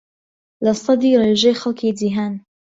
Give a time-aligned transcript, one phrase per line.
[0.65, 2.33] لەسەدی ڕێژەی خەڵکی جیھان